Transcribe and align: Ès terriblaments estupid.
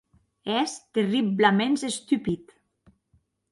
Ès 0.59 0.71
terriblaments 0.95 1.85
estupid. 1.91 2.57